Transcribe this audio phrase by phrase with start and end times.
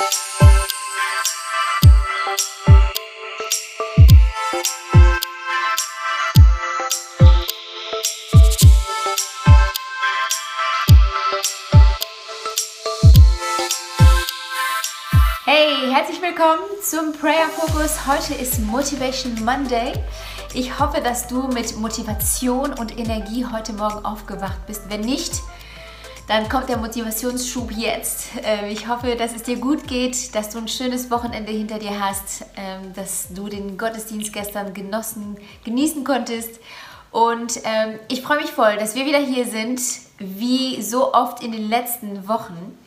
[0.00, 0.06] Hey,
[15.92, 18.06] herzlich willkommen zum Prayer Focus.
[18.06, 19.92] Heute ist Motivation Monday.
[20.54, 24.88] Ich hoffe, dass du mit Motivation und Energie heute Morgen aufgewacht bist.
[24.88, 25.42] Wenn nicht,
[26.30, 28.28] dann kommt der Motivationsschub jetzt.
[28.44, 31.98] Ähm, ich hoffe, dass es dir gut geht, dass du ein schönes Wochenende hinter dir
[31.98, 36.60] hast, ähm, dass du den Gottesdienst gestern genossen, genießen konntest.
[37.10, 39.80] Und ähm, ich freue mich voll, dass wir wieder hier sind,
[40.18, 42.78] wie so oft in den letzten Wochen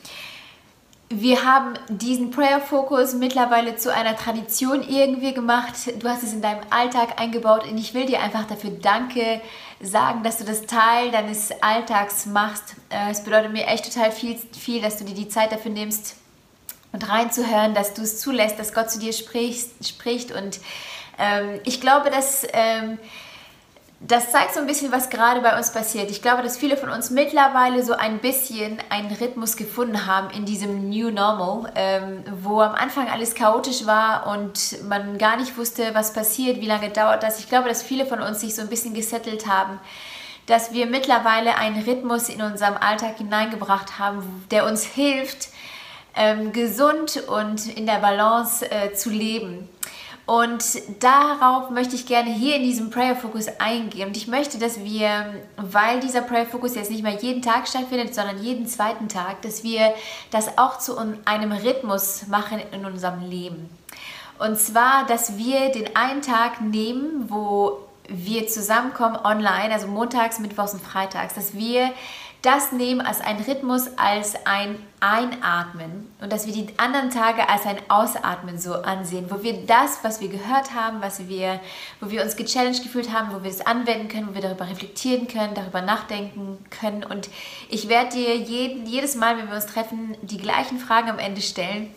[1.16, 5.74] wir haben diesen Prayer Focus mittlerweile zu einer Tradition irgendwie gemacht.
[6.00, 9.42] Du hast es in deinem Alltag eingebaut und ich will dir einfach dafür Danke
[9.86, 12.76] sagen, dass du das Teil deines Alltags machst.
[12.90, 16.16] Äh, es bedeutet mir echt total viel, viel, dass du dir die Zeit dafür nimmst
[16.92, 19.86] und reinzuhören, dass du es zulässt, dass Gott zu dir spricht.
[19.86, 20.32] spricht.
[20.32, 20.60] Und
[21.18, 22.98] ähm, ich glaube, dass ähm,
[24.06, 26.12] das zeigt so ein bisschen, was gerade bei uns passiert.
[26.12, 30.44] Ich glaube, dass viele von uns mittlerweile so ein bisschen einen Rhythmus gefunden haben in
[30.44, 35.92] diesem New Normal, ähm, wo am Anfang alles chaotisch war und man gar nicht wusste,
[35.94, 37.40] was passiert, wie lange dauert das.
[37.40, 39.80] Ich glaube, dass viele von uns sich so ein bisschen gesettelt haben,
[40.48, 45.48] dass wir mittlerweile einen Rhythmus in unserem Alltag hineingebracht haben, der uns hilft,
[46.16, 49.70] ähm, gesund und in der Balance äh, zu leben.
[50.26, 50.64] Und
[51.04, 54.08] darauf möchte ich gerne hier in diesem Prayer Focus eingehen.
[54.08, 58.16] Und ich möchte, dass wir, weil dieser Prayer Focus jetzt nicht mehr jeden Tag stattfindet,
[58.16, 59.94] sondern jeden zweiten Tag, dass wir
[60.32, 63.70] das auch zu einem Rhythmus machen in unserem Leben.
[64.40, 70.74] Und zwar, dass wir den einen Tag nehmen, wo wir zusammenkommen online, also montags, mittwochs
[70.74, 71.92] und freitags, dass wir
[72.44, 77.66] das nehmen als ein Rhythmus, als ein Einatmen und dass wir die anderen Tage als
[77.66, 81.62] ein Ausatmen so ansehen, wo wir das, was wir gehört haben, was wir,
[82.02, 85.30] wo wir uns gechallenged gefühlt haben, wo wir es anwenden können, wo wir darüber reflektieren
[85.30, 87.06] können, darüber nachdenken können.
[87.06, 87.30] Und
[87.70, 91.42] ich werde dir jeden, jedes Mal, wenn wir uns treffen, die gleichen Fragen am Ende
[91.42, 91.96] stellen.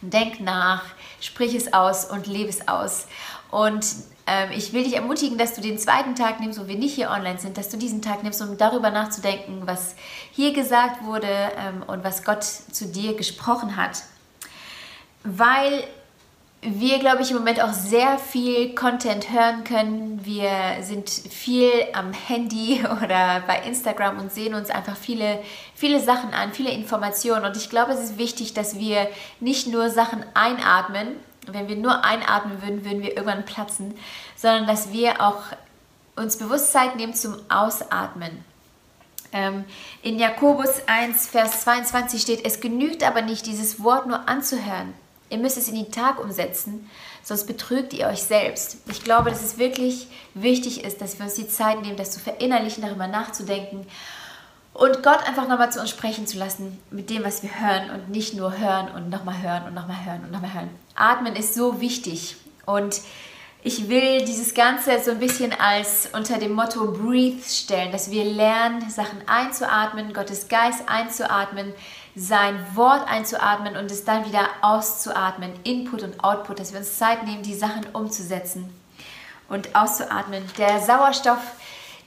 [0.00, 0.82] Denk nach,
[1.20, 3.06] sprich es aus und lebe es aus.
[3.54, 3.86] Und
[4.26, 7.10] ähm, ich will dich ermutigen, dass du den zweiten Tag nimmst, wo wir nicht hier
[7.10, 9.94] online sind, dass du diesen Tag nimmst, um darüber nachzudenken, was
[10.32, 14.02] hier gesagt wurde ähm, und was Gott zu dir gesprochen hat.
[15.22, 15.84] Weil
[16.62, 20.24] wir, glaube ich, im Moment auch sehr viel Content hören können.
[20.24, 20.50] Wir
[20.80, 25.40] sind viel am Handy oder bei Instagram und sehen uns einfach viele,
[25.76, 27.44] viele Sachen an, viele Informationen.
[27.44, 29.06] Und ich glaube, es ist wichtig, dass wir
[29.38, 31.08] nicht nur Sachen einatmen,
[31.52, 33.94] wenn wir nur einatmen würden, würden wir irgendwann platzen,
[34.36, 35.42] sondern dass wir auch
[36.16, 38.44] uns Bewusstsein nehmen zum Ausatmen.
[39.32, 39.64] Ähm,
[40.02, 44.94] in Jakobus 1, Vers 22 steht, es genügt aber nicht, dieses Wort nur anzuhören.
[45.30, 46.88] Ihr müsst es in den Tag umsetzen,
[47.22, 48.76] sonst betrügt ihr euch selbst.
[48.88, 52.20] Ich glaube, dass es wirklich wichtig ist, dass wir uns die Zeit nehmen, das zu
[52.20, 53.86] verinnerlichen, darüber nachzudenken
[54.74, 58.10] und Gott einfach nochmal zu uns sprechen zu lassen mit dem, was wir hören und
[58.10, 60.70] nicht nur hören und nochmal hören und nochmal hören und nochmal hören.
[60.96, 62.36] Atmen ist so wichtig
[62.66, 63.00] und
[63.62, 68.24] ich will dieses Ganze so ein bisschen als unter dem Motto Breathe stellen, dass wir
[68.24, 71.72] lernen, Sachen einzuatmen, Gottes Geist einzuatmen,
[72.16, 77.24] sein Wort einzuatmen und es dann wieder auszuatmen, Input und Output, dass wir uns Zeit
[77.24, 78.68] nehmen, die Sachen umzusetzen
[79.48, 80.42] und auszuatmen.
[80.58, 81.40] Der Sauerstoff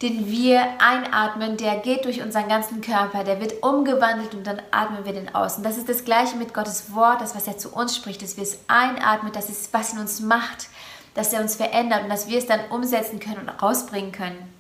[0.02, 5.06] den wir einatmen, der geht durch unseren ganzen Körper, der wird umgewandelt und dann atmen
[5.06, 5.58] wir den aus.
[5.58, 8.38] Und das ist das Gleiche mit Gottes Wort, das, was er zu uns spricht, dass
[8.38, 10.68] wir es einatmen, das ist, was in uns macht,
[11.16, 14.54] dass er uns verändert und dass wir es dann umsetzen können und rausbringen können.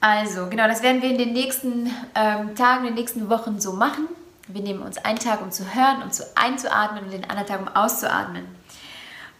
[0.00, 3.74] Also, genau, das werden wir in den nächsten ähm, Tagen, in den nächsten Wochen so
[3.74, 4.08] machen.
[4.48, 7.60] Wir nehmen uns einen Tag, um zu hören, um zu einzuatmen und den anderen Tag,
[7.60, 8.46] um auszuatmen.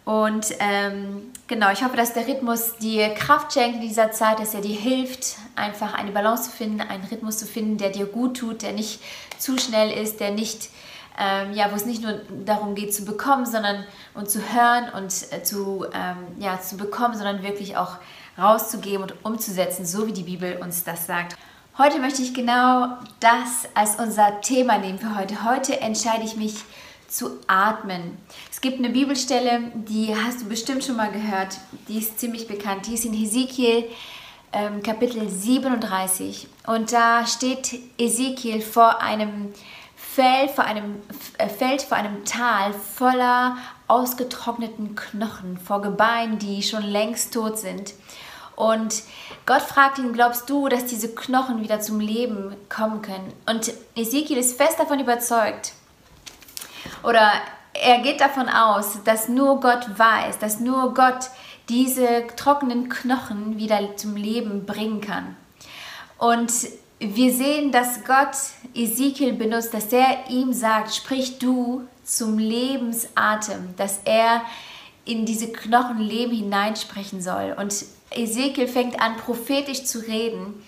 [0.04, 4.52] Und ähm, genau, ich hoffe, dass der Rhythmus dir Kraft schenkt in dieser Zeit, dass
[4.52, 8.36] er dir hilft, einfach eine Balance zu finden, einen Rhythmus zu finden, der dir gut
[8.38, 9.00] tut, der nicht
[9.38, 10.70] zu schnell ist, der nicht,
[11.18, 13.84] ähm, ja, wo es nicht nur darum geht zu bekommen, sondern
[14.14, 17.98] und zu hören und äh, zu, ähm, ja, zu bekommen, sondern wirklich auch
[18.36, 21.36] rauszugeben und umzusetzen, so wie die Bibel uns das sagt.
[21.78, 25.44] Heute möchte ich genau das als unser Thema nehmen für heute.
[25.44, 26.56] Heute entscheide ich mich
[27.12, 28.16] zu atmen.
[28.50, 32.86] Es gibt eine Bibelstelle, die hast du bestimmt schon mal gehört, die ist ziemlich bekannt,
[32.86, 33.84] die ist in Hesekiel
[34.52, 39.52] ähm, Kapitel 37 und da steht Ezekiel vor einem
[39.94, 40.96] Feld, vor einem
[41.38, 43.56] äh, Feld, vor einem Tal voller
[43.88, 47.94] ausgetrockneten Knochen, vor Gebeinen, die schon längst tot sind.
[48.56, 49.02] Und
[49.46, 53.32] Gott fragt ihn, glaubst du, dass diese Knochen wieder zum Leben kommen können?
[53.46, 55.72] Und Ezekiel ist fest davon überzeugt,
[57.02, 57.32] oder
[57.74, 61.30] er geht davon aus, dass nur Gott weiß, dass nur Gott
[61.68, 65.36] diese trockenen Knochen wieder zum Leben bringen kann.
[66.18, 66.52] Und
[66.98, 68.36] wir sehen, dass Gott
[68.74, 74.42] Ezekiel benutzt, dass er ihm sagt, sprich du zum Lebensatem, dass er
[75.04, 77.56] in diese Knochen Leben hineinsprechen soll.
[77.58, 77.74] Und
[78.10, 80.62] Ezekiel fängt an, prophetisch zu reden.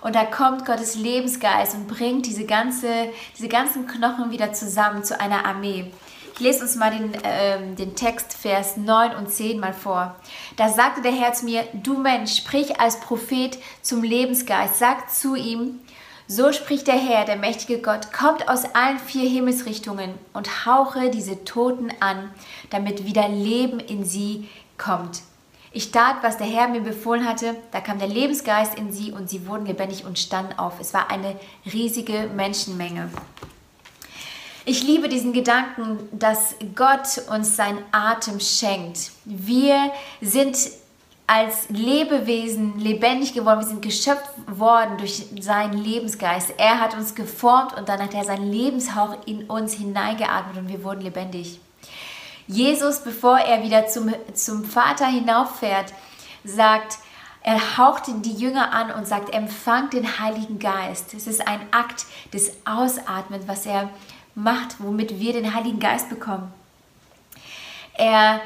[0.00, 5.20] Und da kommt Gottes Lebensgeist und bringt diese, ganze, diese ganzen Knochen wieder zusammen zu
[5.20, 5.90] einer Armee.
[6.34, 10.16] Ich lese uns mal den, äh, den Text, Vers 9 und 10 mal vor.
[10.56, 15.34] Da sagte der Herr zu mir, du Mensch, sprich als Prophet zum Lebensgeist, sag zu
[15.34, 15.80] ihm,
[16.26, 21.44] so spricht der Herr, der mächtige Gott, kommt aus allen vier Himmelsrichtungen und hauche diese
[21.44, 22.30] Toten an,
[22.70, 24.48] damit wieder Leben in sie
[24.78, 25.22] kommt.
[25.72, 29.30] Ich tat, was der Herr mir befohlen hatte, da kam der Lebensgeist in sie und
[29.30, 30.80] sie wurden lebendig und standen auf.
[30.80, 31.36] Es war eine
[31.72, 33.08] riesige Menschenmenge.
[34.64, 39.12] Ich liebe diesen Gedanken, dass Gott uns seinen Atem schenkt.
[39.24, 40.56] Wir sind
[41.28, 46.52] als Lebewesen lebendig geworden, wir sind geschöpft worden durch seinen Lebensgeist.
[46.58, 50.82] Er hat uns geformt und dann hat er seinen Lebenshauch in uns hineingeatmet und wir
[50.82, 51.60] wurden lebendig.
[52.50, 55.92] Jesus, bevor er wieder zum, zum Vater hinauffährt,
[56.42, 56.98] sagt,
[57.42, 61.14] er haucht die Jünger an und sagt, empfangt den Heiligen Geist.
[61.14, 63.88] Es ist ein Akt des Ausatmens, was er
[64.34, 66.52] macht, womit wir den Heiligen Geist bekommen.
[67.94, 68.40] Er,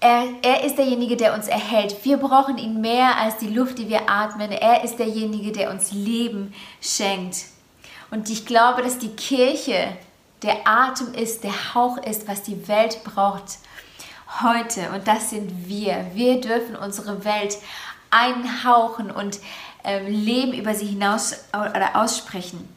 [0.00, 2.04] er, er ist derjenige, der uns erhält.
[2.04, 4.52] Wir brauchen ihn mehr als die Luft, die wir atmen.
[4.52, 6.52] Er ist derjenige, der uns Leben
[6.82, 7.46] schenkt.
[8.10, 9.96] Und ich glaube, dass die Kirche
[10.42, 13.58] der Atem ist, der Hauch ist, was die Welt braucht
[14.40, 14.90] heute.
[14.90, 16.10] Und das sind wir.
[16.14, 17.58] Wir dürfen unsere Welt
[18.10, 19.38] einhauchen und
[19.84, 22.68] ähm, Leben über sie hinaus oder aussprechen.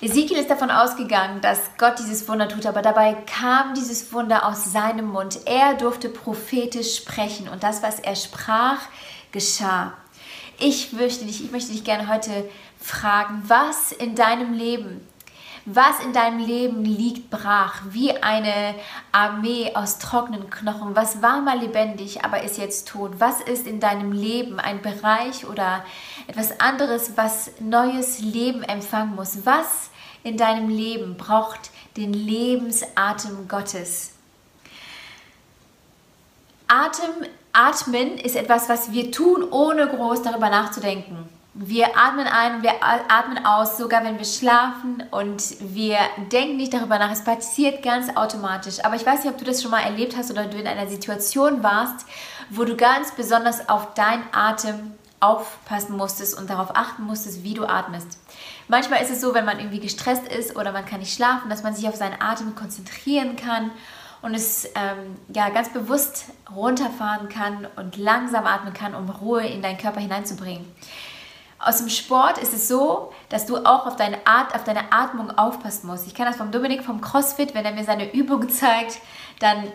[0.00, 4.72] Ezekiel ist davon ausgegangen, dass Gott dieses Wunder tut, aber dabei kam dieses Wunder aus
[4.72, 5.38] seinem Mund.
[5.46, 8.80] Er durfte prophetisch sprechen und das, was er sprach,
[9.30, 9.92] geschah.
[10.58, 12.48] Ich möchte dich, ich möchte dich gerne heute
[12.80, 15.06] fragen, was in deinem Leben,
[15.64, 18.74] was in deinem Leben liegt brach, wie eine
[19.12, 20.96] Armee aus trockenen Knochen?
[20.96, 23.12] Was war mal lebendig, aber ist jetzt tot?
[23.18, 25.84] Was ist in deinem Leben ein Bereich oder
[26.26, 29.44] etwas anderes, was neues Leben empfangen muss?
[29.44, 29.90] Was
[30.24, 34.12] in deinem Leben braucht den Lebensatem Gottes.
[36.68, 41.28] Atem, atmen ist etwas, was wir tun, ohne groß darüber nachzudenken.
[41.54, 45.98] Wir atmen ein, wir atmen aus, sogar wenn wir schlafen und wir
[46.32, 47.10] denken nicht darüber nach.
[47.10, 48.82] Es passiert ganz automatisch.
[48.82, 50.86] Aber ich weiß nicht, ob du das schon mal erlebt hast oder du in einer
[50.86, 52.06] Situation warst,
[52.48, 57.66] wo du ganz besonders auf deinen Atem aufpassen musstest und darauf achten musstest, wie du
[57.66, 58.18] atmest.
[58.68, 61.62] Manchmal ist es so, wenn man irgendwie gestresst ist oder man kann nicht schlafen, dass
[61.62, 63.70] man sich auf seinen Atem konzentrieren kann
[64.22, 66.24] und es ähm, ja, ganz bewusst
[66.54, 70.64] runterfahren kann und langsam atmen kann, um Ruhe in deinen Körper hineinzubringen.
[71.64, 75.30] Aus dem Sport ist es so, dass du auch auf deine, At auf deine Atmung
[75.30, 76.08] aufpassen musst.
[76.08, 78.98] Ich kenne das vom Dominik vom CrossFit, wenn er mir seine Übung zeigt,
[79.38, 79.68] dann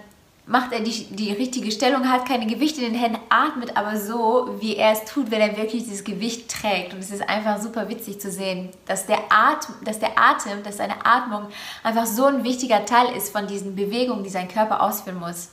[0.45, 4.55] macht er die, die richtige Stellung, hat keine Gewichte in den Händen, atmet aber so,
[4.59, 6.93] wie er es tut, wenn er wirklich dieses Gewicht trägt.
[6.93, 10.77] Und es ist einfach super witzig zu sehen, dass der, Atem, dass der Atem, dass
[10.77, 11.47] seine Atmung
[11.83, 15.49] einfach so ein wichtiger Teil ist von diesen Bewegungen, die sein Körper ausführen muss.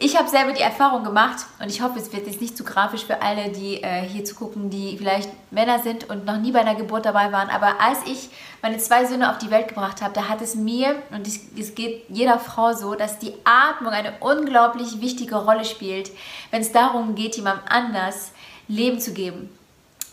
[0.00, 3.04] Ich habe selber die Erfahrung gemacht und ich hoffe, es wird jetzt nicht zu grafisch
[3.04, 6.60] für alle, die äh, hier zu gucken, die vielleicht Männer sind und noch nie bei
[6.60, 7.50] einer Geburt dabei waren.
[7.50, 8.30] Aber als ich
[8.62, 12.04] meine zwei Söhne auf die Welt gebracht habe, da hat es mir, und es geht
[12.10, 16.12] jeder Frau so, dass die Atmung eine unglaublich wichtige Rolle spielt,
[16.52, 18.30] wenn es darum geht, jemandem anders
[18.68, 19.57] Leben zu geben.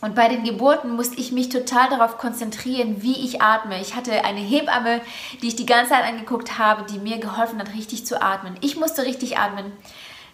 [0.02, 3.80] Und bei den Geburten musste ich mich total darauf konzentrieren, wie ich atme.
[3.82, 5.02] Ich hatte eine Hebamme,
[5.42, 8.56] die ich die ganze Zeit angeguckt habe, die mir geholfen hat, richtig zu atmen.
[8.62, 9.72] Ich musste richtig atmen,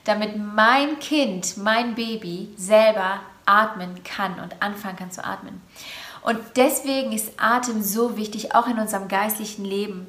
[0.04, 5.62] damit mein Kind, mein Baby selber atmen kann und anfangen kann zu atmen.
[6.24, 10.08] Und deswegen ist Atem so wichtig, auch in unserem geistlichen Leben.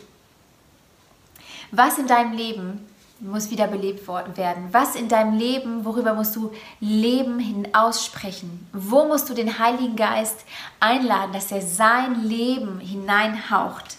[1.70, 2.86] Was in deinem Leben
[3.22, 4.68] muss wiederbelebt werden?
[4.72, 6.50] Was in deinem Leben, worüber musst du
[6.80, 8.66] Leben hinaussprechen?
[8.72, 10.44] Wo musst du den Heiligen Geist
[10.80, 13.96] einladen, dass er sein Leben hineinhaucht?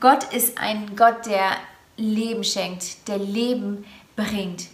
[0.00, 1.52] Gott ist ein Gott, der
[1.96, 4.66] Leben schenkt, der Leben bringt.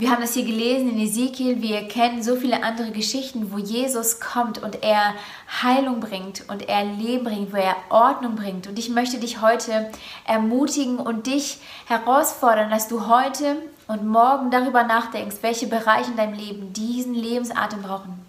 [0.00, 1.60] Wir haben das hier gelesen in Ezekiel.
[1.60, 5.14] Wir kennen so viele andere Geschichten, wo Jesus kommt und er
[5.60, 8.68] Heilung bringt und er Leben bringt, wo er Ordnung bringt.
[8.68, 9.90] Und ich möchte dich heute
[10.24, 13.56] ermutigen und dich herausfordern, dass du heute
[13.88, 18.24] und morgen darüber nachdenkst, welche Bereiche in deinem Leben diesen Lebensatem brauchen.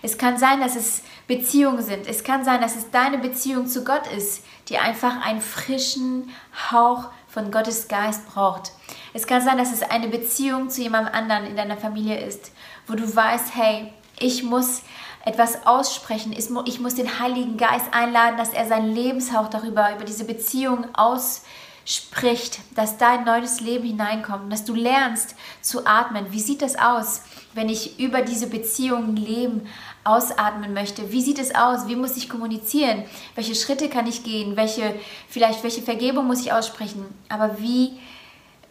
[0.00, 2.06] Es kann sein, dass es Beziehungen sind.
[2.06, 6.30] Es kann sein, dass es deine Beziehung zu Gott ist, die einfach einen frischen
[6.70, 8.72] Hauch von Gottes Geist braucht.
[9.14, 12.52] Es kann sein, dass es eine Beziehung zu jemandem anderen in deiner Familie ist,
[12.86, 14.82] wo du weißt, hey, ich muss
[15.24, 16.32] etwas aussprechen.
[16.32, 22.60] Ich muss den Heiligen Geist einladen, dass er seinen Lebenshauch darüber, über diese Beziehung ausspricht,
[22.74, 26.32] dass da ein neues Leben hineinkommt, dass du lernst zu atmen.
[26.32, 27.22] Wie sieht das aus,
[27.52, 29.66] wenn ich über diese Beziehung leben,
[30.04, 31.12] ausatmen möchte?
[31.12, 31.88] Wie sieht es aus?
[31.88, 33.04] Wie muss ich kommunizieren?
[33.34, 34.56] Welche Schritte kann ich gehen?
[34.56, 34.94] Welche,
[35.28, 37.04] vielleicht welche Vergebung muss ich aussprechen?
[37.28, 37.92] Aber wie,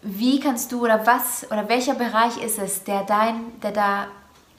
[0.02, 4.08] wie kannst du oder was oder welcher Bereich ist es, der dein, der da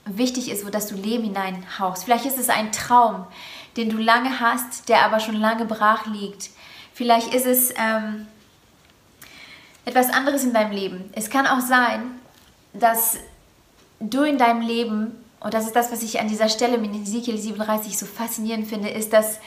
[0.05, 2.03] wichtig ist, wo dass du Leben hineinhauchst.
[2.03, 3.25] Vielleicht ist es ein Traum,
[3.77, 6.49] den du lange hast, der aber schon lange brach liegt.
[6.93, 8.27] Vielleicht ist es ähm,
[9.85, 11.09] etwas anderes in deinem Leben.
[11.13, 12.19] Es kann auch sein,
[12.73, 13.17] dass
[14.01, 17.37] du in deinem Leben, und das ist das, was ich an dieser Stelle mit Ezekiel
[17.37, 19.39] 37 so faszinierend finde, ist, dass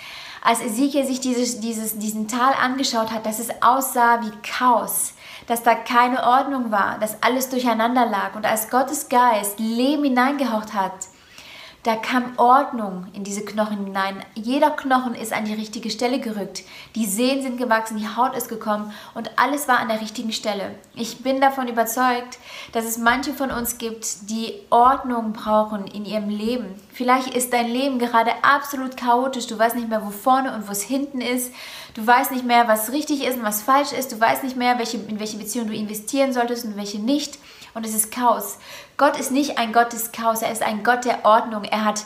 [0.42, 5.14] als Ezekiel sich dieses, dieses, diesen Tal angeschaut hat, dass es aussah wie Chaos
[5.46, 8.34] dass da keine Ordnung war, dass alles durcheinander lag.
[8.34, 10.92] Und als Gottes Geist Leben hineingehaucht hat,
[11.85, 14.25] da kam Ordnung in diese Knochen hinein.
[14.35, 16.62] Jeder Knochen ist an die richtige Stelle gerückt.
[16.95, 20.75] Die Sehnen sind gewachsen, die Haut ist gekommen und alles war an der richtigen Stelle.
[20.95, 22.38] Ich bin davon überzeugt,
[22.73, 26.75] dass es manche von uns gibt, die Ordnung brauchen in ihrem Leben.
[26.91, 29.47] Vielleicht ist dein Leben gerade absolut chaotisch.
[29.47, 31.53] Du weißt nicht mehr, wo vorne und wo es hinten ist.
[31.93, 34.11] Du weißt nicht mehr, was richtig ist und was falsch ist.
[34.11, 37.38] Du weißt nicht mehr, welche, in welche Beziehung du investieren solltest und welche nicht.
[37.75, 38.59] Und es ist Chaos.
[38.97, 41.64] Gott ist nicht ein Gott des Chaos, er ist ein Gott der Ordnung.
[41.64, 42.04] Er hat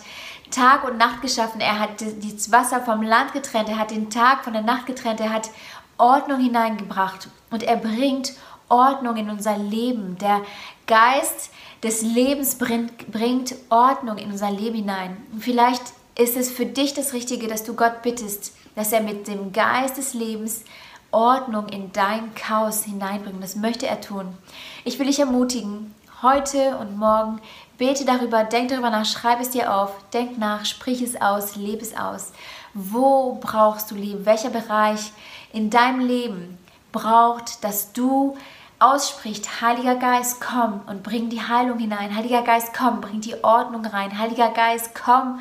[0.50, 4.44] Tag und Nacht geschaffen, er hat das Wasser vom Land getrennt, er hat den Tag
[4.44, 5.50] von der Nacht getrennt, er hat
[5.98, 8.32] Ordnung hineingebracht und er bringt
[8.68, 10.16] Ordnung in unser Leben.
[10.18, 10.42] Der
[10.87, 11.50] Geist
[11.82, 15.16] des Lebens bringt, Ordnung in unser Leben hinein.
[15.32, 15.82] Und vielleicht
[16.16, 19.96] ist es für dich das Richtige, dass du Gott bittest, dass er mit dem Geist
[19.96, 20.64] des Lebens
[21.10, 23.42] Ordnung in dein Chaos hineinbringt.
[23.42, 24.36] Das möchte er tun.
[24.84, 27.40] Ich will dich ermutigen, heute und morgen
[27.78, 31.82] bete darüber, denk darüber nach, schreib es dir auf, denk nach, sprich es aus, lebe
[31.82, 32.32] es aus.
[32.74, 34.26] Wo brauchst du Liebe?
[34.26, 35.12] Welcher Bereich
[35.52, 36.58] in deinem Leben
[36.92, 38.36] braucht, dass du
[38.78, 42.14] ausspricht, Heiliger Geist, komm und bring die Heilung hinein.
[42.14, 44.18] Heiliger Geist, komm, bring die Ordnung rein.
[44.18, 45.40] Heiliger Geist, komm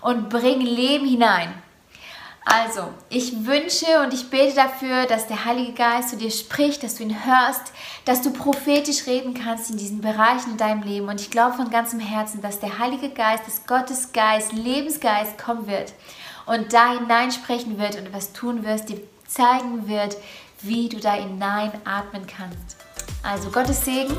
[0.00, 1.52] und bring Leben hinein.
[2.50, 6.94] Also, ich wünsche und ich bete dafür, dass der Heilige Geist zu dir spricht, dass
[6.94, 7.72] du ihn hörst,
[8.06, 11.08] dass du prophetisch reden kannst in diesen Bereichen in deinem Leben.
[11.08, 15.92] Und ich glaube von ganzem Herzen, dass der Heilige Geist, das Gottesgeist, Lebensgeist kommen wird
[16.46, 20.16] und da hineinsprechen wird und etwas tun wirst, dir zeigen wird,
[20.62, 22.76] wie du da hineinatmen kannst.
[23.22, 24.16] Also Gottes Segen.